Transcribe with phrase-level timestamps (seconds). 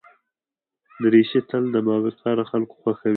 [1.01, 3.09] دریشي تل د باوقاره خلکو خوښه وي.